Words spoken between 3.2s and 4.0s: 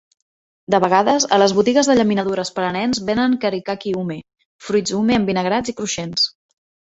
karikari